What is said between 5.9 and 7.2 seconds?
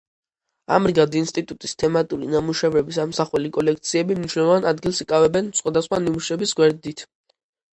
ნიმუშების გვერდით.